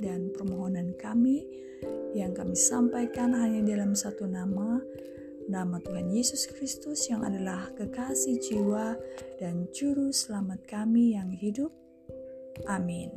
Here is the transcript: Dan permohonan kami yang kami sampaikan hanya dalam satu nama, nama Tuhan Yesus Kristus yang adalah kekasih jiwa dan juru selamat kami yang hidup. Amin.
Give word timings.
Dan 0.00 0.32
permohonan 0.32 0.94
kami 0.96 1.44
yang 2.16 2.32
kami 2.32 2.56
sampaikan 2.56 3.36
hanya 3.36 3.60
dalam 3.76 3.92
satu 3.92 4.24
nama, 4.24 4.80
nama 5.48 5.76
Tuhan 5.84 6.08
Yesus 6.08 6.48
Kristus 6.48 7.12
yang 7.12 7.20
adalah 7.26 7.68
kekasih 7.76 8.40
jiwa 8.40 8.96
dan 9.36 9.68
juru 9.76 10.08
selamat 10.08 10.64
kami 10.64 11.12
yang 11.12 11.28
hidup. 11.28 11.70
Amin. 12.64 13.12